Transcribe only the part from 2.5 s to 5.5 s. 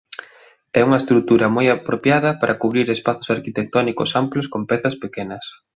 cubrir espazos arquitectónicos amplos con pezas pequenas.